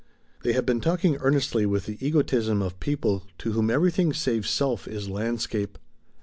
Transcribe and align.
They 0.41 0.53
had 0.53 0.65
been 0.65 0.81
talking 0.81 1.17
earnestly 1.17 1.63
with 1.67 1.85
the 1.85 2.03
egotism 2.03 2.63
of 2.63 2.79
people 2.79 3.27
to 3.37 3.51
whom 3.51 3.69
everything 3.69 4.13
save 4.13 4.47
self 4.47 4.87
is 4.87 5.07
landscape. 5.07 5.77